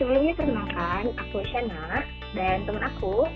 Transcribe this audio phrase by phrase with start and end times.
[0.00, 3.28] ya sebelumnya perkenalkan, aku Shana dan teman aku.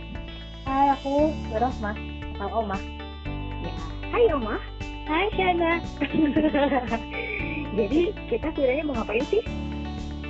[0.64, 1.92] Hai, aku Rohmah
[2.40, 2.80] atau Omah.
[3.60, 3.76] Ya,
[4.08, 4.56] Hai Oma.
[5.04, 5.84] Hai Shana.
[7.76, 9.44] Jadi kita sebenarnya mau ngapain sih?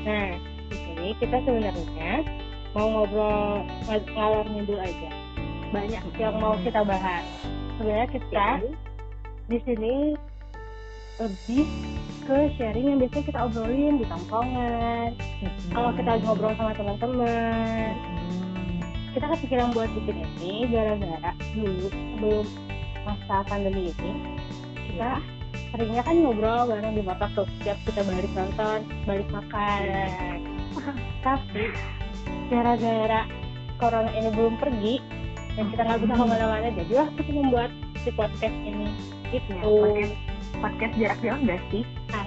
[0.02, 0.34] Nah,
[0.74, 2.26] di sini kita sebenarnya
[2.74, 5.10] mau ngobrol ng- ngalor ngidul aja.
[5.70, 7.22] Banyak yang mau kita bahas.
[7.78, 8.74] Sebenarnya kita Oke.
[9.54, 9.94] di sini
[11.22, 11.66] lebih
[12.24, 15.10] ke sharing yang biasanya kita obrolin di tongkongan.
[15.70, 18.80] Kalau kita lagi ngobrol sama teman-teman, Hmm.
[19.12, 22.46] kita kepikiran buat bikin ini gara-gara dulu sebelum
[23.04, 24.12] masa pandemi ini
[24.88, 25.20] kita
[25.70, 29.82] seringnya kan ngobrol bareng di motor tuh setiap kita balik nonton balik makan
[31.26, 31.64] tapi
[32.48, 33.28] gara-gara
[33.76, 35.04] corona ini belum pergi
[35.54, 37.70] dan kita nggak bisa ke mana-mana jadilah kita membuat
[38.00, 38.88] si podcast ini
[39.30, 40.14] gitu Ya, podcast,
[40.62, 41.82] podcast jarak jauh nggak sih?
[42.08, 42.23] Asik.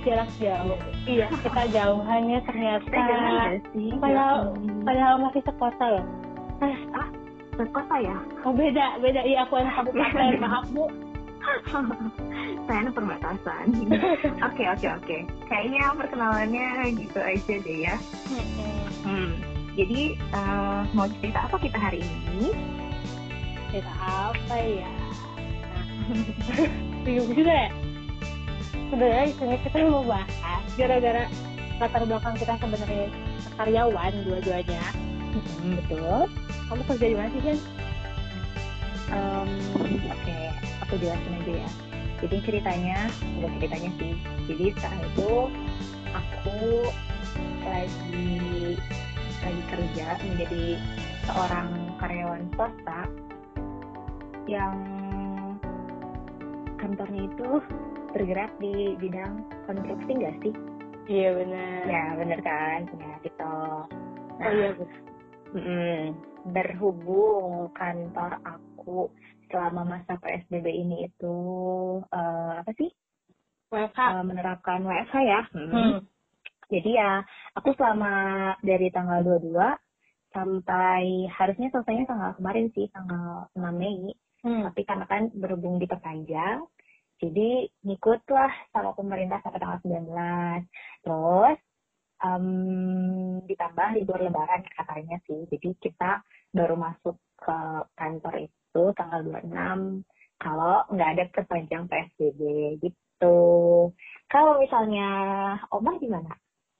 [0.00, 3.00] Jarak jauh iya kita jauhannya ternyata
[3.72, 3.90] sih?
[3.96, 6.06] Padahal- padahal masih sekota loh
[7.56, 8.16] Sekota ya?
[8.40, 9.20] Oh beda, beda.
[9.20, 10.88] Iya aku anak kabupaten, maaf bu.
[12.64, 13.64] Saya anak perbatasan.
[14.48, 15.16] Oke, oke, oke.
[15.44, 17.96] Kayaknya perkenalannya gitu aja deh ya.
[19.04, 19.36] Hmm.
[19.76, 22.48] Jadi, eh, mau cerita apa kita hari ini?
[23.68, 23.92] Cerita
[24.32, 24.88] apa ya?
[25.60, 25.84] Nah,
[27.04, 27.70] bingung juga ya.
[28.90, 31.24] Sebenarnya di sini kita mau bahas gara-gara
[31.78, 33.06] latar belakang kita sebenarnya
[33.54, 34.82] karyawan dua-duanya.
[35.30, 36.26] Hmm, betul.
[36.66, 37.58] Kamu kerja di mana sih Jen?
[39.10, 39.48] Em,
[40.10, 40.38] Oke,
[40.82, 41.70] aku jelasin aja ya.
[42.20, 42.98] Jadi ceritanya,
[43.38, 44.12] bukan ceritanya sih.
[44.50, 45.30] Jadi sekarang itu
[46.10, 46.58] aku
[47.62, 48.74] lagi
[49.40, 50.64] lagi kerja menjadi
[51.30, 51.68] seorang
[52.02, 53.00] karyawan swasta
[54.50, 54.76] yang
[56.76, 57.50] kantornya itu
[58.12, 60.54] bergerak di bidang konstruksi nggak sih?
[61.10, 61.80] Iya benar.
[61.90, 63.54] Ya bener kan, ya gitu.
[64.40, 64.70] Oh iya.
[65.50, 66.14] Mm,
[66.54, 69.10] berhubung kantor aku
[69.50, 71.36] selama masa PSBB ini itu
[72.14, 72.90] eh, apa sih
[73.74, 73.98] WFH.
[73.98, 75.42] Eh, menerapkan WFH ya.
[75.54, 75.70] Mm.
[75.70, 75.98] Hmm.
[76.70, 77.18] Jadi ya
[77.58, 79.58] aku selama dari tanggal 22
[80.30, 84.14] sampai harusnya selesainya tanggal kemarin sih tanggal 6 Mei.
[84.40, 84.62] Hmm.
[84.70, 86.64] Tapi karena kan berhubung diperpanjang,
[87.20, 91.04] jadi ngikutlah sama pemerintah sampai tanggal 19.
[91.04, 91.58] Terus
[92.24, 92.46] em,
[93.44, 95.44] ditambah libur lebaran katanya sih.
[95.52, 96.24] Jadi kita
[96.56, 97.58] baru masuk ke
[97.92, 100.04] kantor itu tanggal 26
[100.40, 102.40] kalau nggak ada perpanjang PSBB
[102.80, 103.38] gitu.
[104.32, 105.08] Kalau misalnya
[105.68, 106.32] Omah gimana?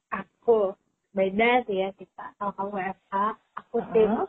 [0.08, 0.72] Aku
[1.12, 2.32] beda sih ya kita.
[2.40, 3.14] Kalau kamu WFH,
[3.60, 4.28] aku tim Heeh.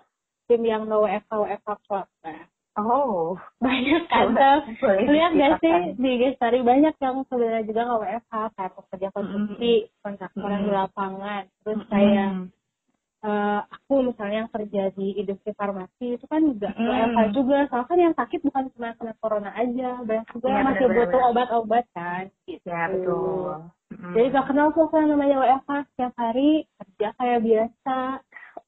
[0.51, 2.35] tim yang no WFH WFH swasta.
[2.71, 8.71] Oh, Banyak boleh lihat gak sih di Gestari banyak yang sebenarnya juga nggak WFH kayak
[8.79, 10.79] pekerja konstruksi kontraktor yang di Mm.
[10.79, 11.89] lapangan terus Mm.
[11.89, 12.31] kayak
[13.21, 16.87] eh, aku misalnya yang kerja di industri farmasi itu kan juga Mm.
[16.87, 20.65] WFH juga soalnya kan yang sakit bukan cuma kena corona aja banyak juga Iya, yang
[20.65, 21.05] masih benar-benar.
[21.05, 22.65] butuh obat-obat kan gitu.
[22.65, 23.51] Ya betul.
[23.91, 24.13] Mm.
[24.15, 26.49] jadi gak kenal tuh kan namanya WFH setiap hari
[26.79, 27.97] kerja kayak biasa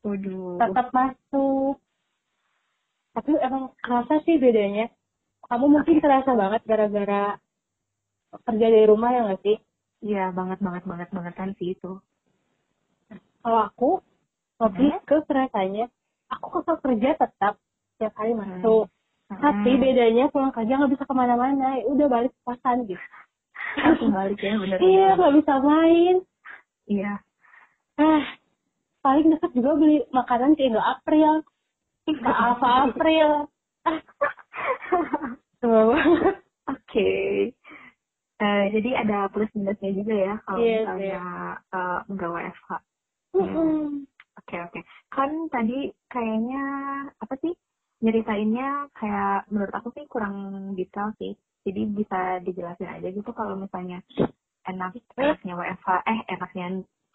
[0.04, 0.60] Waduh.
[0.60, 1.23] tetap masuk
[3.14, 4.90] tapi emang kerasa sih bedanya
[5.46, 7.38] kamu mungkin kerasa banget gara-gara
[8.44, 9.58] kerja dari rumah ya nggak sih
[10.04, 11.96] Iya banget banget banget banget kan sih itu.
[13.40, 13.90] kalau aku
[14.60, 15.04] lebih Hmm.
[15.04, 15.86] ke kerasanya
[16.28, 17.54] aku kalau kerja tetap
[17.96, 18.88] setiap hari masuk
[19.28, 19.40] Hmm.
[19.40, 23.02] tapi bedanya pulang kerja nggak bisa ke mana-mana ya udah balik ke kosan gitu
[24.10, 24.78] balik ya bener.
[24.90, 26.16] iya nggak bisa main
[26.84, 27.14] Iya.
[27.96, 28.24] ah
[29.00, 31.44] paling deket juga beli makanan ke Indo April
[32.08, 33.30] ke Alfa April
[35.60, 37.12] Sebel banget Oke.
[38.40, 41.24] Eh, jadi ada plus minusnya juga ya kalau Iya, misalnya
[41.72, 42.70] eh, nggak WFH.
[44.40, 44.80] Oke oke.
[45.12, 46.64] Kan tadi kayaknya
[47.20, 47.54] apa sih
[48.04, 50.36] nyeritainnya kayak menurut aku sih kurang
[50.76, 51.36] detail sih.
[51.64, 54.04] Jadi bisa dijelasin aja gitu kalau misalnya
[54.68, 56.66] enak enaknya WFH eh enaknya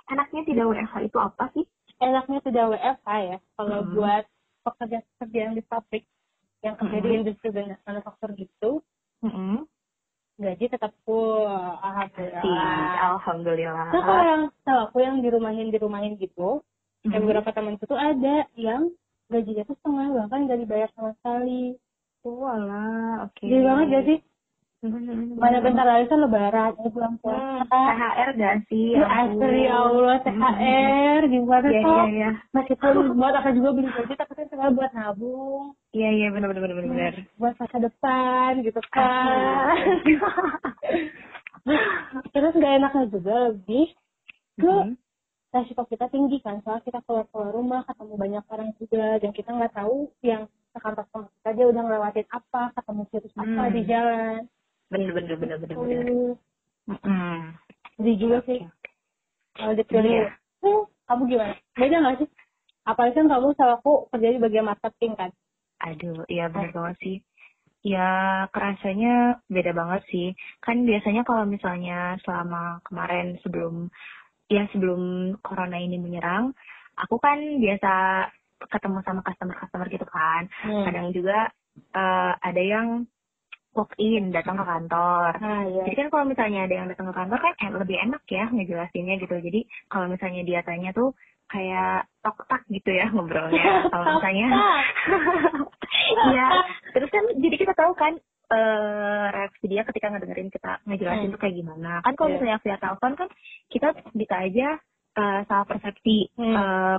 [0.09, 1.65] enaknya tidak WFH itu apa sih?
[1.99, 3.93] enaknya tidak WFH ya kalau Hmm.
[3.97, 4.25] buat
[4.79, 6.05] pekerja-pekerja yang di pabrik
[6.63, 7.19] yang kerja di Hmm.
[7.21, 8.71] industri dan manufaktur gitu
[9.21, 9.67] Mm-mm.
[10.39, 13.87] gaji tetap full Sih, alhamdulillah alhamdulillah.
[13.91, 16.63] Terus kalau yang tahu aku yang dirumahin dirumahin gitu
[17.03, 17.27] kayak Mhm.
[17.27, 18.91] beberapa temanku tuh ada yang
[19.27, 21.75] gajinya tuh setengah bahkan gak dibayar sama sekali
[22.23, 23.41] Walah, oke.
[23.41, 24.19] jadi banget gak sih
[24.79, 25.39] Mhm.
[25.39, 28.95] mana bentar lagi kan lebaran ini bulan Hmm, puasa THR gak sih?
[28.95, 32.31] Ya, asli ya Allah THR gimana Iya, tuh iya, iya.
[32.51, 36.61] meskipun buat aku juga beli baju tapi kan sebenarnya buat nabung Iya, iya, benar benar
[36.65, 37.13] benar benar.
[37.37, 39.77] buat masa depan gitu kan
[42.33, 43.87] terus gak enaknya juga lebih
[44.57, 44.95] ke Mhm.
[45.51, 49.51] resiko kita tinggi kan soalnya kita keluar keluar rumah ketemu banyak orang juga dan kita
[49.51, 53.71] nggak tahu yang sekantor sama kita dia udah ngelewatin apa ketemu virus apa Hmm.
[53.71, 54.41] di jalan
[54.89, 56.05] Bener bener bener bener bener.
[56.89, 57.41] Hmm, Mhm.
[57.97, 58.59] jadi juga sih
[59.59, 60.31] kalau dipilih Iya.
[60.63, 62.29] hmm, kamu gimana beda nggak sih
[62.87, 65.31] apalagi kan kamu sama aku kerja di bagian marketing kan
[65.79, 67.17] Aduh, iya bener banget sih.
[67.87, 68.11] Ya
[68.51, 70.35] kerasanya beda banget sih.
[70.59, 73.87] Kan biasanya kalau misalnya selama kemarin sebelum
[74.51, 76.51] ya sebelum corona ini menyerang,
[76.99, 78.27] aku kan biasa
[78.59, 80.51] ketemu sama customer-customer gitu kan.
[80.67, 80.83] hmm.
[80.83, 81.47] Kadang juga
[81.95, 83.07] eh, ada yang
[83.73, 85.31] walk in datang ke kantor.
[85.39, 88.23] nah iya Jadi kan kalau misalnya ada yang datang ke kantor kan eh, lebih enak
[88.27, 89.35] ya ngejelasinnya gitu.
[89.39, 91.13] Jadi kalau misalnya dia tanya tuh
[91.47, 93.65] kayak tok tak gitu ya ngobrolnya.
[93.93, 94.49] Kalau misalnya
[96.29, 96.49] Iya,
[96.93, 98.17] terus kan jadi kita tahu kan
[98.49, 101.35] eh reaksi dia ketika ngedengerin kita ngejelasin Hmm.
[101.37, 101.93] tuh kayak gimana.
[102.01, 102.35] Kan kalau Iya.
[102.37, 103.29] misalnya via telepon kan
[103.69, 104.69] kita bisa aja
[105.15, 106.55] eh, salah persepsi Hmm.
[106.55, 106.97] eh,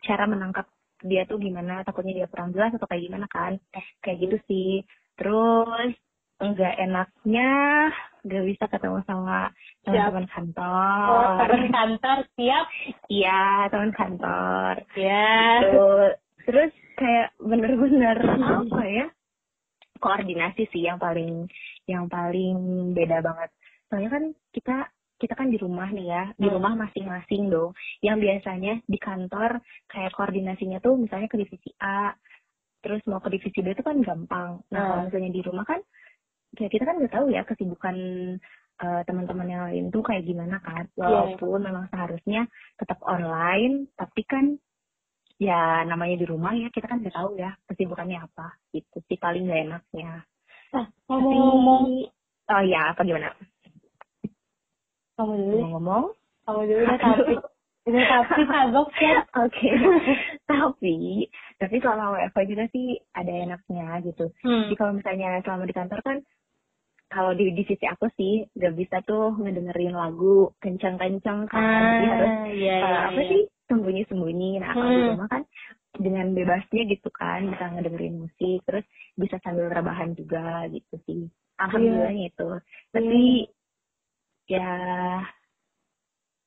[0.00, 0.66] cara menangkap
[1.00, 3.56] dia tuh gimana, takutnya dia kurang jelas atau kayak gimana kan.
[4.00, 4.70] Kayak gitu sih.
[5.14, 5.92] Terus
[6.40, 7.50] enggak enaknya
[8.20, 9.48] gak bisa ketemu sama
[9.80, 11.26] teman-teman oh kantor.
[11.38, 12.66] teman kantor siap
[13.08, 14.74] Iya, teman kantor.
[14.92, 15.32] ya
[15.62, 16.12] Terus,
[16.44, 19.06] terus kayak bener-bener apa ya
[19.98, 21.48] koordinasi sih yang paling
[21.84, 22.56] yang paling
[22.92, 23.50] beda banget
[23.88, 24.76] soalnya kan kita
[25.16, 26.56] kita kan di rumah nih ya di Hmm.
[26.56, 32.16] rumah masing-masing dong yang biasanya di kantor kayak koordinasinya tuh misalnya ke divisi A
[32.80, 35.06] terus mau ke divisi B itu kan gampang nah kalau Hmm.
[35.08, 35.80] misalnya di rumah kan
[36.56, 37.96] ya kita kan nggak tahu ya kesibukan
[38.80, 40.88] eh, teman-teman yang lain tuh kayak gimana kan.
[40.96, 44.56] Walaupun memang seharusnya tetap online tapi kan
[45.36, 48.56] ya namanya di rumah ya kita kan nggak tahu ya kesibukannya apa.
[48.72, 50.24] Itu sih paling gak enaknya.
[50.72, 51.82] Nah, ngomong-ngomong.
[51.86, 52.10] Tapi-
[52.50, 53.30] oh ya apa gimana?
[55.16, 55.56] Kamu dulu.
[55.76, 56.04] Ngomong
[56.40, 57.32] kamu dulu deh tapi
[57.86, 59.70] udah tapi kagok kan oke.
[60.48, 60.94] Tapi
[61.60, 64.32] tapi selama WFH juga sih ada enaknya gitu.
[64.42, 64.66] Hmm.
[64.66, 66.16] jadi kalau misalnya selama di kantor kan
[67.10, 71.80] kalau di divisi aku sih gak bisa tuh ngedengerin lagu kencang-kencang kan.
[71.90, 73.28] Jadi harus ah iya iya apa iya.
[73.30, 75.10] sih sembunyi-sembunyi nah kalau di Hmm.
[75.14, 75.42] rumah kan
[75.98, 78.84] dengan bebasnya gitu kan bisa ngedengerin musik terus
[79.18, 81.20] bisa sambil rebahan juga gitu sih.
[81.60, 82.48] Alhamdulillahnya itu.
[82.94, 83.20] Tapi
[84.48, 84.70] ya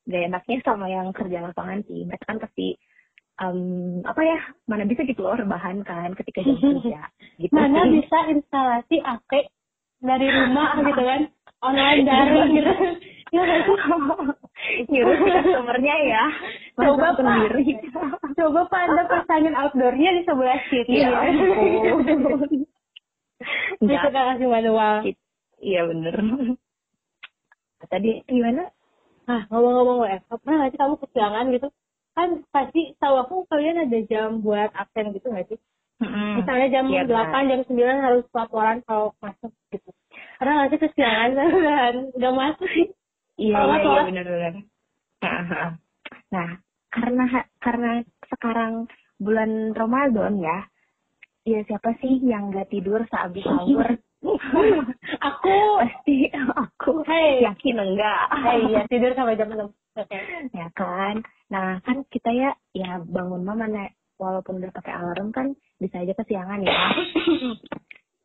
[0.04, 2.04] gak enaknya sama yang kerja lapangan sih.
[2.07, 2.75] Mereka kan pasti
[3.39, 3.59] em,
[4.04, 7.01] apa ya mana bisa gitu loh rebahan kan ketika jam kerja
[7.39, 7.54] gitu.
[7.56, 7.94] Mana sih.
[8.00, 9.31] bisa instalasi AC
[10.04, 11.22] dari rumah gitu kan.
[11.64, 12.74] Online daring gitu.
[13.34, 13.42] Ya
[14.94, 16.24] nyuruh si customernya ya.
[16.78, 17.82] Coba, sendiri.
[18.38, 20.96] Coba pak anda pasangin outdoornya di sebelah sini.
[23.84, 25.04] Ya bisa kan kasih manual.
[25.60, 26.16] Iya bener.
[27.92, 28.72] Tadi gimana?
[29.24, 31.68] nah ngomong-ngomong WFH pernah nggak sih kamu kesiangan gitu?
[32.16, 35.60] Kan pasti tahu aku kalian ada jam buat absen gitu nggak sih
[36.02, 39.90] misalnya jam Iya, delapan jam sembilan harus laporan kalau masuk gitu.
[40.42, 41.31] Nggak sih kesiangan
[41.69, 41.95] kan?
[42.18, 42.69] Nggak masuk.
[42.71, 42.88] Sih
[43.33, 44.54] Iya iya iya benar-benar.
[46.30, 46.50] Nah,
[46.94, 47.26] karena
[47.57, 47.92] karena
[48.30, 48.85] sekarang
[49.18, 50.57] bulan Ramadan ya,
[51.42, 53.90] ya siapa sih yang nggak tidur sehabis sahur?
[55.28, 55.57] aku.
[55.81, 56.92] Pasti aku.
[57.09, 57.42] Hei.
[57.42, 58.21] yakin enggak.
[58.38, 59.73] eh iya tidur sampai jam enam.
[59.97, 60.18] Oke
[60.59, 61.26] ya kan.
[61.50, 66.14] Nah kan kita ya ya bangun mama nek walaupun udah pakai alarm kan bisa aja
[66.16, 66.74] kesiangan ya.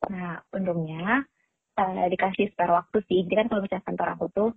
[0.08, 1.26] Nah, untungnya
[1.76, 3.26] eh, dikasih spare waktu sih.
[3.26, 4.50] Jadi kan kalau misalnya kantor aku tuh,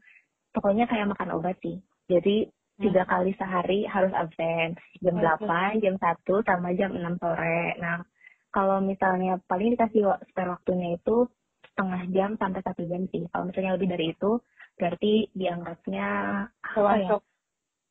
[0.54, 1.82] pokoknya kayak makan obat sih.
[2.08, 2.48] Jadi
[2.82, 4.78] tiga kali sehari harus absen.
[5.02, 5.42] Jam Hmm.
[5.42, 7.78] 8, jam 1, sama jam 6 sore.
[7.82, 8.06] Nah,
[8.54, 11.28] kalau misalnya paling dikasih spare waktunya itu
[11.74, 13.26] setengah jam sampai satu jam sih.
[13.34, 14.32] Kalau misalnya lebih dari itu,
[14.78, 16.08] berarti dianggapnya
[16.48, 16.86] apa ya?
[16.96, 17.22] termasuk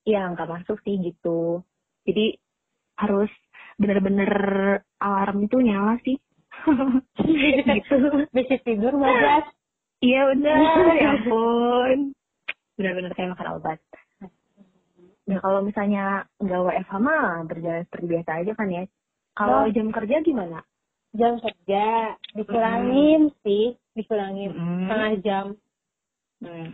[0.01, 1.61] Iya, nggak masuk sih gitu.
[2.09, 2.41] Jadi
[3.00, 3.30] harus
[3.76, 4.30] bener-bener
[4.99, 6.21] alarm itu nyala sih.
[7.16, 7.97] gitu.
[8.30, 9.49] bisa tidur bablas
[10.00, 10.61] Iya benar,
[10.97, 12.12] ya ampun.
[12.76, 13.78] Benar-benar kayak makan obat.
[15.25, 16.04] Nah kalau misalnya
[16.37, 18.83] nggak WFH mah berjalan seperti biasa aja kan ya.
[19.30, 19.71] Kalau Oh.
[19.71, 20.61] jam kerja gimana?
[21.11, 24.87] jam kerja dikurangin sih dikurangin Mm.
[24.87, 25.45] setengah jam
[26.38, 26.71] Hmm.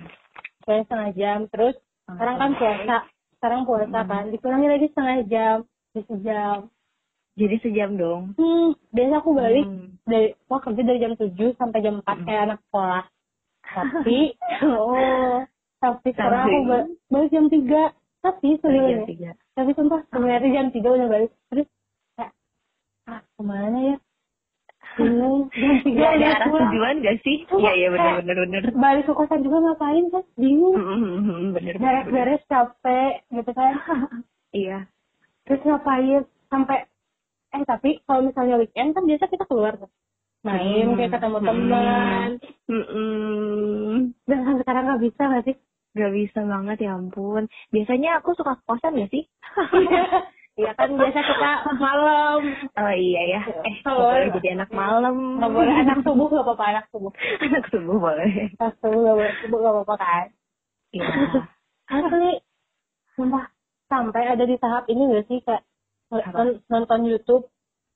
[0.61, 2.97] Soalnya setengah jam terus sekarang kan puasa
[3.33, 4.07] sekarang puasa Hmm.
[4.07, 5.57] kan dikurangi lagi setengah jam
[6.03, 6.69] sejam
[7.35, 8.23] Jadi sejam dong.
[8.35, 9.93] hmm biasa aku balik Hmm.
[10.03, 12.25] dari wah kerja dari jam 7 sampai jam 4 Hmm.
[12.25, 13.03] kayak anak sekolah
[13.67, 14.19] tapi
[14.73, 15.45] oh
[15.77, 19.31] tapi sekarang aku ba- balik jam 3 tapi Jam sebenarnya tiga.
[19.53, 21.69] tapi sumpah sebenarnya jam 3 udah balik terus
[22.15, 22.33] kayak
[23.07, 23.97] ah ke mana ya
[24.97, 27.37] bingung jam 3 Gak ada udah arah pulang tujuan gak sih?
[27.53, 28.63] Iya iya benar benar benar.
[28.73, 31.85] balik ke kosan juga ngapain kan bingung Hmm, Bener bener.
[32.03, 33.73] beres-beres capek gitu kan
[34.57, 34.89] Iya.
[35.47, 36.79] Terus ngapain sampai
[37.49, 39.89] eh tapi kalau misalnya weekend kan biasa kita keluar tuh
[40.43, 40.97] main Hmm.
[40.97, 42.29] kayak ketemu teman
[42.67, 43.95] Hmm.
[44.25, 45.57] dan sampai sekarang nggak bisa nggak sih
[45.97, 47.49] Gak bisa banget ya ampun.
[47.73, 49.25] Biasanya aku suka kosan gak sih?
[50.57, 52.41] Iya kan biasa kita malam
[52.75, 53.41] Oh iya ya.
[53.63, 54.35] Eh, Oh, nggak boleh iya.
[54.35, 55.17] jadi anak malam.
[55.37, 58.29] nggak boleh anak subuh nggak apa-apa anak subuh anak subuh boleh.
[58.57, 60.27] anak subuh nggak boleh subuh nggak apa-apa kan
[60.93, 61.07] Iya.
[61.87, 62.33] asli
[63.15, 63.45] sumpah
[63.87, 65.63] sampai ada di tahap ini nggak sih kayak
[66.11, 67.45] nonton, nonton YouTube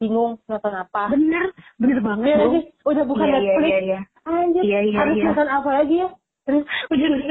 [0.00, 2.36] bingung nonton apa bener, bener banget.
[2.40, 2.52] Bung.
[2.56, 4.00] sih udah bukan iya, iya, Netflix iya, iya.
[4.24, 5.24] anjir Iya, iya, harus iya.
[5.28, 6.08] nonton apa lagi ya
[6.48, 6.64] terus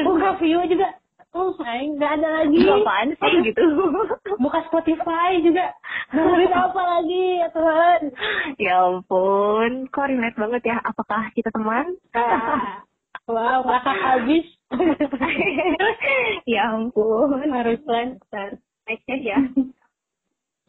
[0.05, 0.87] buka view juga
[1.33, 3.61] oh aing nggak ada lagi apaan sih gitu?
[4.43, 5.65] buka Spotify juga
[6.13, 8.01] dengerin apa lagi ya Tuhan
[8.57, 10.77] ya ampun, kok relate banget ya?
[10.81, 11.97] Apakah kita teman?
[13.29, 14.41] Wow habis
[16.53, 17.41] ya ampun.
[17.49, 18.17] harus lan
[18.89, 19.38] Next ya.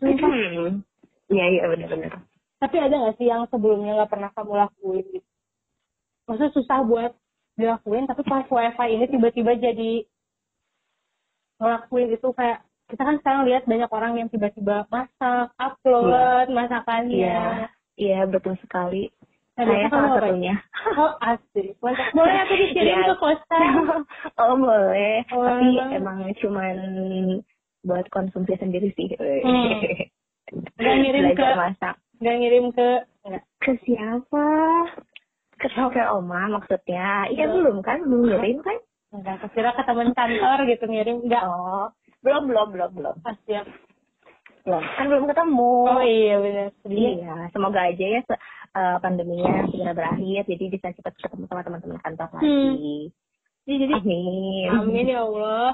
[0.00, 0.84] Hmm.
[1.30, 2.12] Iya, iya bener-bener.
[2.60, 5.28] tapi ada nggak sih yang sebelumnya nggak pernah kamu lakuin gitu
[6.28, 7.12] maksudnya susah buat
[7.56, 9.92] dilakuin tapi pas wifi ini tiba-tiba jadi
[11.56, 12.60] ngelakuin itu kayak
[12.92, 17.42] kita kan sekarang lihat banyak orang yang tiba-tiba masak upload masakannya Iya,
[17.96, 19.08] iya betul sekali.
[19.60, 20.54] Saya salah satunya.
[20.96, 21.76] Oh asik.
[21.78, 22.08] Mantap.
[22.16, 23.06] Boleh aku dikirim Iya.
[23.06, 23.72] ke kosan?
[24.40, 25.44] oh boleh, Oh.
[25.44, 26.76] tapi emang cuman
[27.82, 29.12] buat konsumsi sendiri sih.
[29.14, 29.80] Hmm.
[30.76, 31.94] Nggak ngirim ke- masak.
[32.18, 32.88] Nggak ngirim ke
[33.22, 33.44] nggak.
[33.58, 34.46] Ke siapa?
[35.56, 37.28] Ke ke oma maksudnya.
[37.28, 37.52] Iya Oh.
[37.54, 38.00] belum kan?
[38.02, 38.78] Belum ngirim kan?
[39.10, 41.16] Enggak, kira ke teman kantor gitu ngirim.
[41.22, 41.42] Enggak.
[41.42, 41.90] Oh,
[42.20, 43.16] belum belum belum belum.
[43.22, 43.66] Ah, siap.
[44.62, 44.82] Belum.
[44.84, 45.72] Kan belum ketemu.
[45.84, 46.66] Oh iya benar.
[46.80, 47.10] Sedih.
[47.18, 51.98] Iya, semoga aja ya se- eh, pandeminya segera berakhir, jadi bisa cepat ketemu sama teman-teman
[51.98, 52.38] kantor Hmm.
[52.38, 52.98] lagi.
[53.60, 54.68] Jadi, jadi Amin.
[54.70, 55.68] amin ya Allah.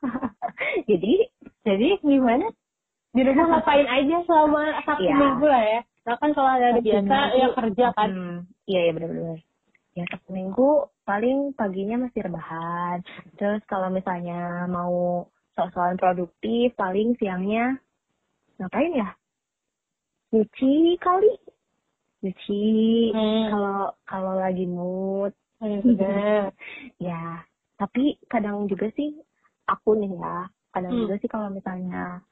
[0.90, 1.14] jadi,
[1.60, 2.48] Jadi gimana?
[3.12, 5.12] Di rumah ngapain aja selama satu Iya.
[5.12, 5.80] minggu lah ya?
[6.00, 8.08] Nah kan kalau ada biasa ya kerja kan.
[8.08, 9.38] hmm, iya iya benar-benar.
[9.92, 10.70] Ya Sabtu Minggu
[11.04, 13.04] paling paginya masih rebahan.
[13.36, 17.76] Terus kalau misalnya mau soal-soal produktif, paling siangnya
[18.60, 19.08] ngapain ya?
[20.30, 21.32] Nyuci kali.
[22.22, 22.62] Nyuci.
[23.16, 23.48] Hmm.
[23.50, 26.56] Kalau kalau lagi mood Hmm, benar.
[26.96, 27.44] Ya,
[27.76, 29.12] tapi kadang juga sih
[29.68, 31.00] aku nih ya, kadang Hmm.
[31.04, 32.24] juga sih kalau misalnya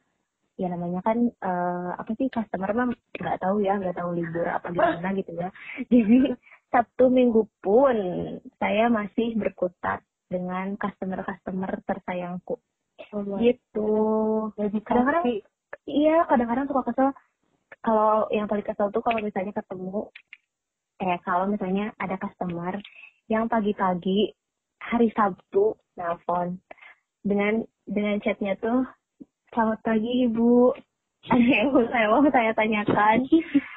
[0.56, 4.73] ya namanya kan eh, apa sih customer mah nggak tahu ya, nggak tahu libur apa
[4.73, 5.52] gimana gitu ya.
[5.92, 6.32] Jadi
[6.73, 7.97] Sabtu Minggu pun
[8.56, 12.56] saya masih berkutat dengan customer-customer tersayangku.
[13.12, 13.38] Allah.
[13.44, 13.88] Gitu.
[14.56, 15.25] Jadi Kadang-kadang.
[15.89, 17.09] Iya kadang-kadang suka kesel.
[17.85, 20.09] Kalau yang paling kesel tuh kalau misalnya ketemu
[20.99, 22.75] eh kalau misalnya ada customer
[23.31, 24.35] yang pagi-pagi
[24.83, 26.59] hari Sabtu nelfon
[27.23, 28.83] dengan dengan chatnya tuh
[29.53, 30.73] selamat pagi ibu.
[31.29, 33.27] Ada yang saya mau saya tanyakan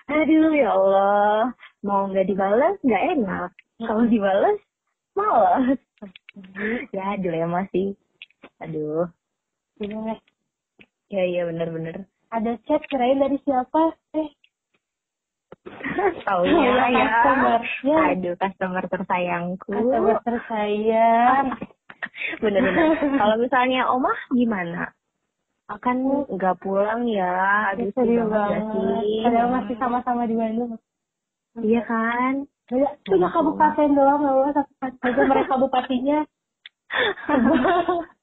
[0.07, 3.49] aduh ya Allah mau nggak dibalas nggak enak.
[3.81, 4.57] Kalau dibalas
[5.17, 5.79] malas
[6.95, 7.93] ya dilema sih.
[8.61, 9.09] Aduh.
[9.81, 10.15] Gimana?
[11.11, 13.91] Ya iya bener-bener Ada chat kirain dari siapa?
[14.15, 14.31] Eh,
[16.23, 17.05] Taunya Ya, ya.
[17.05, 17.59] customer.
[17.83, 17.97] Ya.
[18.15, 19.67] Aduh, customer tersayangku.
[19.69, 21.45] customer tersayang.
[22.43, 23.19] Bener-bener.
[23.19, 24.95] Kalau misalnya Omah gimana?
[25.67, 27.75] Akan nggak pulang ya.
[27.75, 29.23] Aduh, Sedih banget sih?
[29.27, 30.79] Padahal masih sama-sama di Bandung.
[31.59, 32.47] Iya kan?
[32.71, 34.71] Beda, cuma kabupaten doang loh, satu
[35.03, 36.23] aja mereka bupatinya.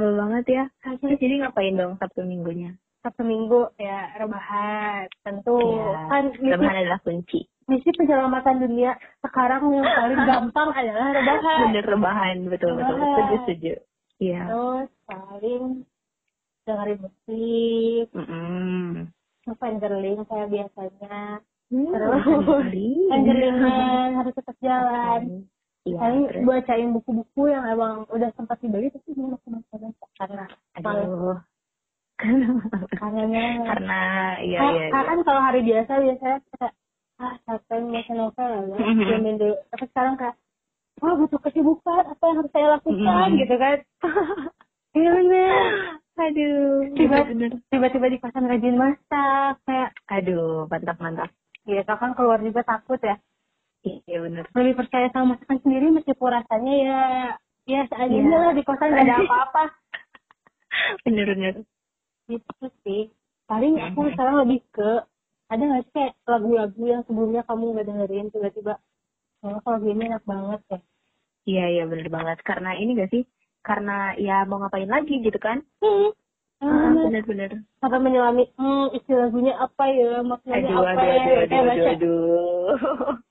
[0.00, 0.64] Sebel banget ya.
[0.80, 2.72] Terus jadi ngapain dong Sabtu minggunya?
[3.00, 5.08] Sabtu Minggu ya rebahan.
[5.20, 7.40] Tentu Ya, kan misi, rebahan adalah kunci.
[7.64, 11.60] misi penyelamatan dunia sekarang yang paling gampang adalah rebahan.
[11.68, 12.96] Bener rebahan, betul betul.
[12.96, 13.12] Rebahan.
[13.12, 13.74] Setuju setuju.
[14.20, 14.40] Iya.
[14.48, 15.64] Terus paling
[16.64, 19.08] dengerin musik, Mm-mm.
[19.50, 21.16] pengerling kayak biasanya.
[21.70, 22.22] Hmm, Terus
[23.08, 25.44] pengerlingan harus tetap jalan.
[25.82, 25.96] Iya,
[26.28, 26.44] terus.
[26.44, 29.76] bacain buku-buku yang emang udah sempat dibeli tapi belum aku baca
[30.14, 30.44] karena
[30.76, 31.40] Aduh.
[32.92, 34.00] kangennya karena
[34.40, 34.88] iya iya, iya.
[34.92, 36.72] kan kalau hari biasa biasanya kayak
[37.16, 38.76] ah capek baca novel ya
[39.08, 40.36] diamin dulu tapi sekarang kayak
[41.00, 43.38] wah butuh kesibukan apa yang harus saya lakukan Mhm.
[43.38, 43.78] gitu kan
[44.98, 45.64] iya bener
[46.20, 47.50] Aduh, Tiba- bener.
[47.72, 51.30] tiba-tiba di kosan rajin masak kayak Aduh, mantap mantap.
[51.64, 53.16] biasa kan keluar juga takut ya
[53.80, 54.44] Iya bener.
[54.52, 57.00] lebih percaya sama masakan sendiri meskipun rasanya ya
[57.64, 58.38] ya seadanya Iya.
[58.38, 59.62] lah di kosan gak ada apa-apa
[61.04, 61.54] bener bener.
[62.26, 63.02] gitu sih
[63.44, 64.12] paling aku Mhm.
[64.14, 64.90] sekarang lebih ke
[65.48, 68.74] ada nggak sih kayak lagu-lagu yang sebelumnya kamu nggak dengerin tiba-tiba
[69.40, 70.80] oh kalau gini enak banget ya
[71.40, 72.36] Iya iya bener banget.
[72.44, 73.24] Karena ini gak sih?
[73.64, 75.64] Karena ya mau ngapain lagi gitu kan?
[75.80, 76.12] hmm.
[76.60, 77.50] Ah, Ah, bener bener.
[77.80, 81.86] sampai menyelami hmm isi lagunya apa ya maknanya Aduh apa aduh ya aduh aduh aduh
[81.88, 83.16] aduh.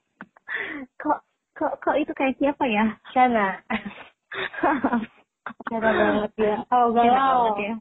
[0.96, 1.20] kok
[1.54, 2.98] kok kok itu kayak siapa ya?
[3.12, 3.62] Shana
[5.70, 7.76] Shana banget ya Enak galau ya.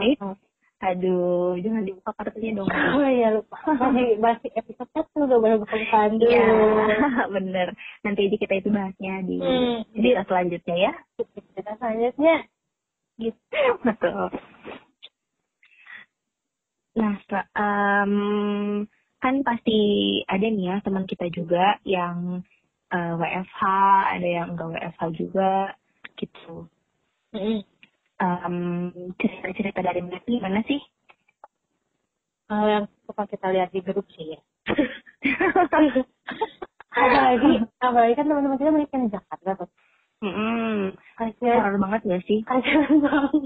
[0.00, 0.16] Ih.
[0.80, 2.64] Aduh, jangan dibuka kartunya dong.
[2.96, 3.60] Oh iya lupa.
[3.68, 6.24] Masih masih episode satu udah boleh buka pandu.
[6.24, 6.48] Iya,
[7.36, 7.76] bener.
[8.00, 9.84] Nanti aja kita itu bahasnya di Hmm.
[9.92, 10.92] cerita selanjutnya ya.
[11.52, 12.36] Kita selanjutnya.
[13.20, 13.60] Gitu.
[13.84, 14.32] Betul.
[16.96, 17.14] Nah,
[17.54, 18.12] em,
[19.20, 19.78] kan pasti
[20.24, 22.40] ada nih ya teman kita juga yang
[22.90, 23.60] eh, WFH,
[24.16, 25.52] ada yang enggak WFH juga,
[26.16, 26.66] gitu.
[27.36, 27.62] Mm-mm.
[28.20, 28.56] Em,
[29.16, 30.80] cerita-cerita dari mereka gimana sih?
[32.50, 34.40] Kalau yang suka kita lihat di grup sih ya.
[36.90, 39.70] apalagi apalagi kan teman-teman kita mereka di Jakarta tuh.
[40.20, 40.92] Mm-mm.
[41.16, 42.40] Kasihan Horor banget gak sih?
[42.44, 43.40] kasihan banget.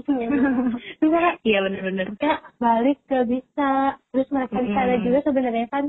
[0.99, 2.07] Kan Iya bener-bener.
[2.15, 3.71] kayak balik gak bisa.
[4.09, 5.85] Terus mereka di sana juga sebenarnya kan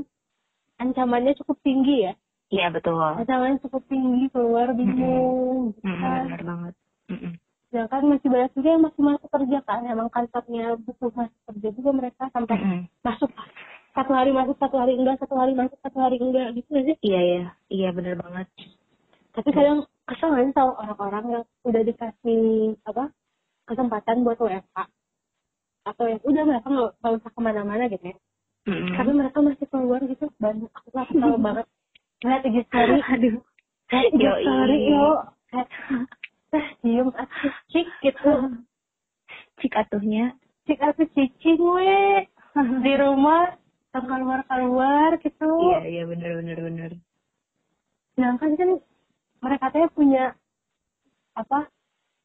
[0.77, 2.13] ancamannya cukup tinggi ya.
[2.47, 2.95] Iya betul.
[2.95, 5.73] Ancamannya cukup tinggi keluar bingung.
[5.73, 6.23] gitu Mm-mm, kan.
[6.25, 6.73] bener banget.
[7.07, 7.33] Mm-mm.
[7.67, 11.91] sedangkan masih banyak juga yang masih masuk kerja kan emang kantornya butuh masuk kerja juga
[11.93, 12.81] mereka sampai Mm-mm.
[13.01, 13.27] masuk
[13.91, 17.19] satu hari masuk satu hari enggak satu hari masuk satu hari enggak gitu aja Iya
[17.19, 18.47] iya, iya bener banget.
[19.31, 22.41] tapi kadang kesel kan sama orang-orang yang udah dikasih
[22.83, 23.11] apa
[23.65, 24.77] kesempatan buat WFH
[25.85, 28.17] atau yang udah mereka nggak nggak usah ke mana-mana gitu ya
[28.65, 28.91] Mm-mm.
[28.93, 31.65] tapi mereka masih keluar gitu banyak aku lah kesel banget
[32.19, 33.35] ngeliat tiga story Aduh.
[34.13, 34.41] Yoi.
[34.41, 35.07] story yo
[35.53, 35.67] eh
[36.81, 38.31] diem atuh cik gitu
[39.57, 40.35] Cik atuhnya.
[40.63, 42.23] cik aku cicing we
[42.81, 43.55] di rumah
[43.91, 46.91] keluar keluar gitu Iya iya bener bener bener.
[48.13, 48.69] sedangkan kan
[49.39, 50.33] mereka teh punya
[51.33, 51.69] apa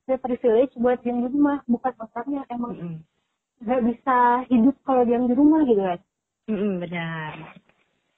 [0.05, 2.97] punya privilege buat diam di rumah bukan orangnya emang Mm-mm.
[3.63, 4.17] nggak bisa
[4.49, 6.01] hidup kalau diam di rumah gitu kan
[6.51, 7.33] Mm-mm, benar.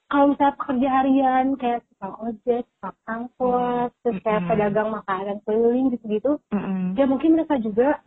[0.05, 4.49] kalau misalnya pekerja harian kayak tukang ojek tukang angkot terus kayak Mm-mm.
[4.49, 6.95] pedagang makanan keliling gitu gitu Mm-mm.
[6.95, 8.01] ya mungkin mereka juga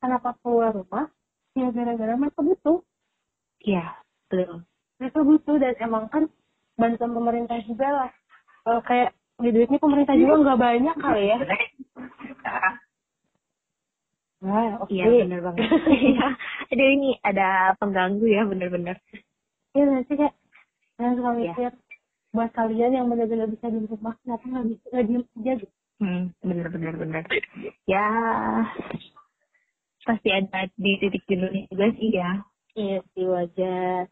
[0.00, 1.06] kenapa keluar rumah
[1.52, 2.80] ya gara-gara mereka butuh
[3.60, 3.92] Iya
[4.26, 4.64] betul.
[4.96, 6.24] mereka butuh dan emang kan
[6.74, 8.10] bantuan pemerintah juga lah
[8.64, 11.38] kalau kayak di duitnya pemerintah juga nggak banyak kali ya
[14.40, 14.88] Wah, oke.
[14.88, 15.68] Iya bener banget.
[15.92, 16.28] Iya.
[16.72, 18.96] Aduh ini ada pengganggu ya bener-bener.
[19.76, 20.32] Iya nanti kayak
[20.96, 21.36] yang suka Iya.
[21.52, 21.70] mikir
[22.32, 26.32] buat kalian yang benar-benar bisa di rumah kenapa nggak bisa nggak diem aja gitu Hmm,
[26.40, 27.22] bener bener.
[27.84, 28.06] Ya
[30.00, 32.30] pasti ada di titik jenuhnya juga sih ya.
[32.72, 34.08] iya sih wajar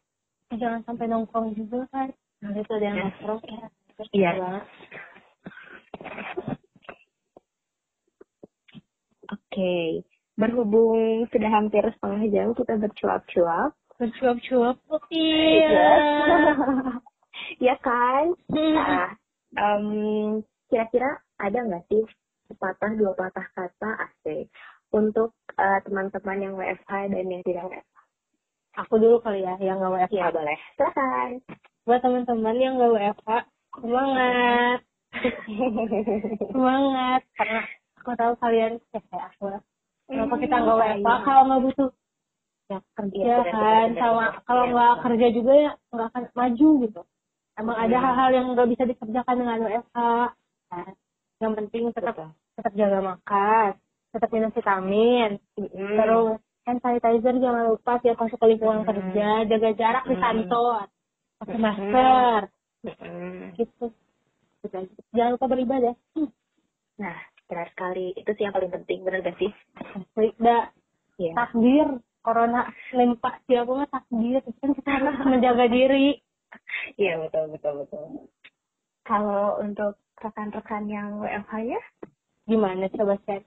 [0.52, 2.12] jangan sampai nongkrong juga kan
[2.44, 3.04] nanti tuh ada yang Iya.
[3.08, 3.64] nongkrong ya
[4.12, 4.30] Iya.
[9.28, 10.02] Oke,
[10.34, 13.72] berhubung sudah hampir setengah jam kita bercuap-cuap.
[13.98, 14.78] bercuap-cuap
[15.10, 15.66] Iya.
[15.66, 15.90] iya
[17.58, 18.30] ya kan?
[18.46, 18.74] Hmm.
[18.78, 19.10] Nah,
[19.58, 19.84] em,
[20.70, 22.02] kira-kira ada nggak sih
[22.46, 24.46] sepatah dua patah kata asik
[24.94, 27.96] untuk eh, teman-teman yang WFH dan yang tidak WFH?
[28.78, 30.58] aku dulu kali ya yang nggak WFH Ya boleh.
[30.78, 31.30] Silakan.
[31.82, 33.28] buat teman-teman yang nggak WFH
[33.74, 34.78] semangat
[36.48, 37.60] semangat karena
[37.98, 39.62] aku tahu kalian ya, kayak aku lah
[40.06, 41.88] kenapa kita nggak WFH kalau nggak butuh
[42.68, 44.42] ya kerja Iya, benar, kan sama benar.
[44.44, 44.72] kalau Iya.
[44.72, 47.00] nggak kerja juga ya nggak akan maju gitu
[47.56, 48.04] emang ada Hmm.
[48.04, 49.98] hal-hal yang nggak bisa dikerjakan dengan WFH
[50.68, 50.92] kan
[51.38, 52.28] yang penting tetap Betul.
[52.54, 53.68] tetap jaga makan
[54.08, 55.96] tetap minum vitamin Mm.
[55.96, 58.88] terus hand sanitizer jangan lupa tiap masuk ke lingkungan Hmm.
[58.88, 60.22] kerja jaga jarak di Hmm.
[60.22, 60.80] kantor
[61.38, 61.64] pakai Hmm.
[61.64, 62.40] masker
[62.78, 63.44] Mm.
[63.56, 63.86] gitu.
[65.14, 66.30] Jangan lupa beribadah hmm.
[66.98, 67.14] Nah,
[67.46, 68.10] benar sekali.
[68.18, 69.50] Itu sih yang paling penting, benar gak sih?
[69.78, 70.66] asli dah
[71.18, 71.34] Iya.
[71.34, 71.86] takdir
[72.22, 76.22] corona limpa siapa mah takdir kan kita harus menjaga diri
[76.94, 78.04] Iya, betul, betul, betul.
[79.02, 81.82] Kalau untuk rekan-rekan yang WFH ya,
[82.46, 83.42] gimana coba cek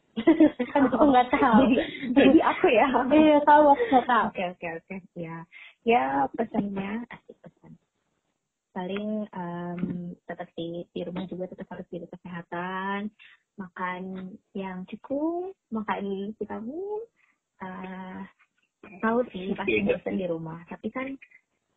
[0.69, 1.75] kan aku nggak tahu jadi,
[2.13, 2.87] jadi aku ya.
[3.09, 4.95] iya tahu aku nggak tahu Oke, oke, oke.
[5.17, 5.35] Ya,
[5.81, 7.35] ya pesannya asik.
[8.71, 9.81] Paling em,
[10.25, 13.11] tetap di, di rumah juga tetap harus jaga kesehatan,
[13.59, 14.03] makan
[14.55, 17.01] yang cukup, makan vitamin,
[17.61, 18.21] eh,
[19.01, 21.13] tahu sih pasti bosan di rumah tapi kan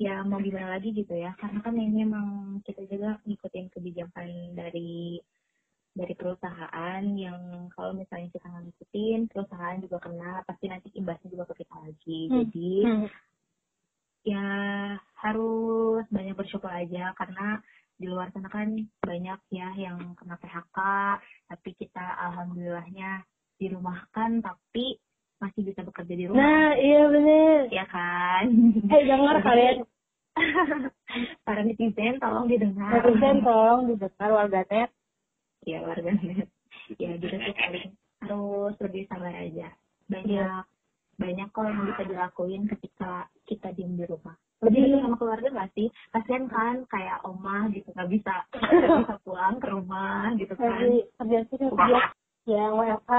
[0.00, 5.20] ya mau gimana lagi gitu ya karena kan ini emang kita juga ngikutin kebijakan dari
[5.94, 11.44] dari perusahaan yang kalau misalnya kita nggak ngikutin perusahaan juga kena pasti nanti imbasnya juga
[11.52, 12.34] ke kita lagi Hmm.
[12.42, 13.06] jadi Hmm.
[14.24, 14.46] ya
[15.24, 17.58] harus banyak bersyukur aja karena
[17.94, 18.68] di luar sana kan
[19.00, 20.78] banyak ya yang kena PHK
[21.48, 23.24] tapi kita alhamdulillahnya
[23.56, 24.98] dirumahkan tapi
[25.36, 27.60] masih bisa bekerja di rumah Nah, iya bener.
[27.68, 28.44] ya kan
[28.84, 29.86] Eh, dengar kalian.
[31.40, 34.90] para netizen tolong didengar Netizen tolong didengar warganet.
[35.62, 36.50] ya warga net
[36.98, 37.88] ya gitu sih paling
[38.20, 39.72] harus lebih sabar aja
[40.06, 40.64] banyak
[41.14, 43.12] banyak kok yang bisa dilakuin ketika
[43.44, 47.88] kita diem di rumah lebih dekat sama keluarga nggak sih kasian kan kayak oma gitu
[47.92, 50.72] nggak bisa nggak bisa pulang ke rumah gitu kan
[51.20, 52.00] kerja sih kerja
[52.44, 53.12] yang WFH,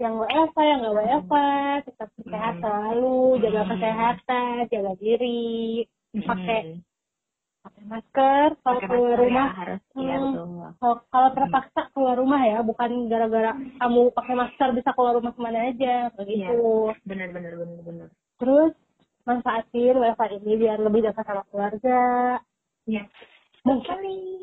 [0.00, 1.36] yang WFH, yang nggak WFH,
[1.84, 2.62] tetap sehat Hmm.
[2.64, 3.70] selalu, jaga Hmm.
[3.76, 5.84] kesehatan, jaga diri,
[6.16, 6.80] pakai Mm-mm.
[7.60, 9.48] pakai masker kalau Pakai keluar masker ya, rumah.
[9.52, 10.72] harus iya Hmm.
[10.80, 15.40] Kalau, kalau terpaksa keluar rumah ya, bukan gara-gara kamu pakai masker bisa keluar rumah ke
[15.44, 16.56] mana aja, begitu.
[17.04, 18.08] benar benar benar benar
[18.40, 18.72] Terus
[19.22, 22.00] manfaatin WFH ini biar lebih dekat sama keluarga.
[22.84, 23.04] ya
[23.60, 23.76] Dan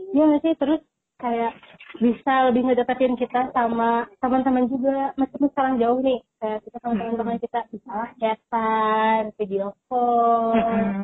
[0.08, 0.54] Iya nggak sih?
[0.56, 0.82] Terus
[1.18, 1.58] kayak
[1.98, 5.12] bisa lebih ngedeketin kita sama teman-teman juga.
[5.16, 7.02] Meskipun sekarang jauh nih kayak kita sama Hmm.
[7.02, 10.54] teman-teman kita bisa chatan video call.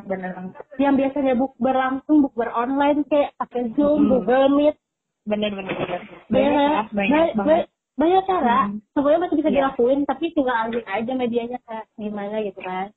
[0.06, 0.54] Benar banget.
[0.78, 4.10] Yang biasanya buk berlangsung buk beronline kayak pakai zoom Hmm.
[4.12, 4.78] google meet.
[5.24, 7.64] Benar benar benar banyak banyak ya, banyak ba- banget.
[7.64, 8.60] ba- banyak cara.
[8.64, 8.80] Hmm.
[8.92, 9.58] semuanya masih bisa Iya.
[9.60, 12.88] dilakuin tapi tinggal ambil aja medianya kayak gimana gitu kan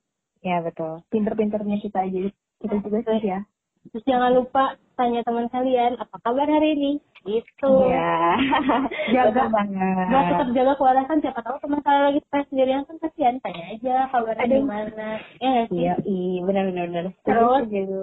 [0.47, 3.39] ya betul pinter-pinternya kita aja kita juga sih ya
[3.87, 4.63] terus jangan lupa
[4.95, 6.91] tanya teman kalian apa kabar hari ini
[7.23, 8.39] gitu Iya.
[9.13, 9.47] Jaga.
[9.47, 10.05] Banget.
[10.07, 13.63] Gak tetap jaga keluarga kan siapa tahu teman kalian lagi stres sendirian kan kasihan tanya
[13.69, 14.59] aja kabarnya Aduh.
[14.61, 15.07] gimana
[15.37, 17.05] ya nggak sih Iya, iya, benar benar benar.
[17.21, 17.63] Terus?
[17.67, 17.99] gitu.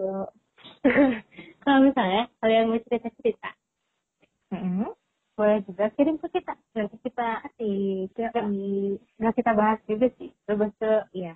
[1.64, 3.50] kalau misalnya kalian mau cerita cerita
[4.50, 4.88] Heeh.
[5.34, 8.12] boleh juga kirim ke kita nanti kita Asik.
[8.14, 8.46] nggak
[9.18, 11.34] nggak kita bahas juga sih lebih ke Iya.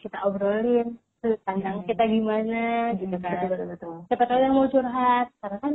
[0.00, 0.88] Kita obrolin
[1.20, 1.88] sudut pandang Hmm.
[1.88, 2.60] kita gimana
[2.96, 3.96] gitu Betul kan betul betul.
[4.08, 5.72] siapa tahu yang mau curhat karena kan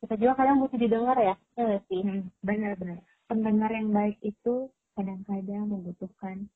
[0.00, 2.98] kita juga kadang butuh didengar ya ya sih Hmm, Benar benar.
[3.26, 4.54] Pendengar yang baik itu
[4.94, 6.50] kadang-kadang membutuhkan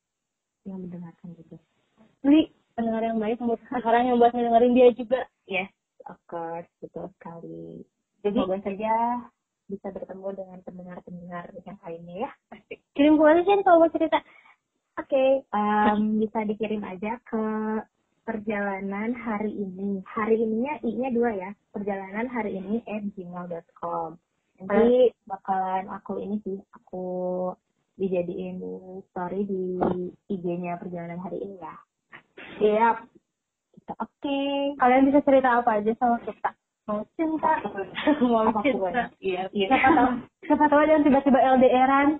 [0.65, 1.61] yang mendengarkan juga.
[2.19, 5.71] Beli pendengar yang baik membutuhkan orang yang buat ngedengerin dia juga Yes,
[6.09, 7.85] of course, betul sekali.
[8.25, 8.93] jadi Semoga saja
[9.65, 12.31] bisa bertemu dengan pendengar-pendengar yang lainnya ya.
[12.97, 14.19] Kirim ke sih kalau mau cerita
[15.15, 17.47] Oke, em, bisa dikirim aja ke
[18.27, 20.03] perjalanan hari ini.
[20.11, 21.51] Hari ininya i-nya dua ya.
[21.71, 24.19] Perjalanan hari ini at gmail.com.
[24.59, 27.07] Nanti bakalan aku ini sih, aku
[27.95, 28.59] dijadiin
[29.15, 29.79] story di
[30.35, 31.75] IG-nya perjalanan hari ini ya.
[32.59, 32.97] siap
[33.79, 33.93] Gitu.
[33.95, 34.41] Oke.
[34.83, 36.51] kalian bisa cerita apa aja sama kita
[36.91, 37.53] mau cinta
[38.19, 39.69] mau cinta Iya, iya.
[39.71, 40.11] siapa tahu
[40.43, 42.19] siapa tahu yang tiba-tiba LDRan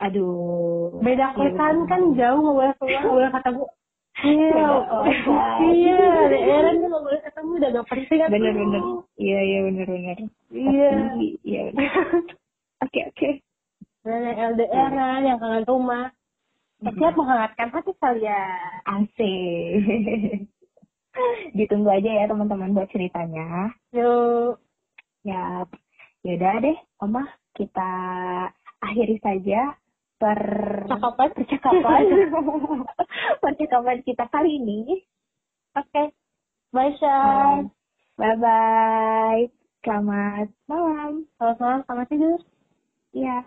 [0.00, 0.98] Aduh.
[1.00, 1.86] beda Iya, kosan bener.
[1.86, 3.64] kan jauh nggak boleh keluar nggak boleh ketemu
[4.24, 5.58] iya kosan.
[5.68, 8.82] iya LDRan tuh nggak boleh ketemu udah gak penting kan Bener bener.
[9.16, 10.18] Iya iya bener bener.
[10.50, 10.90] iya
[11.42, 11.62] Iya.
[12.80, 13.28] Oke oke.
[14.02, 14.92] dan yang LDRan
[15.24, 16.12] yang kangen rumah
[16.84, 20.44] siap menghangatkan hati kalian Asik.
[21.56, 23.70] Ditunggu aja ya teman-teman buat ceritanya.
[23.90, 24.58] yuk
[25.24, 25.64] Ya,
[26.20, 27.90] yaudah deh, Oma, kita
[28.78, 29.72] akhiri saja
[30.24, 30.40] per
[30.88, 32.02] cakapan percakapan
[33.44, 35.04] percakapan kita kali ini.
[35.76, 36.04] oke
[36.72, 37.68] bye Shay
[38.14, 39.42] Bye bye.
[39.82, 41.26] Selamat malam.
[41.36, 42.40] selamat malam selamat tidur
[43.12, 43.42] Ya.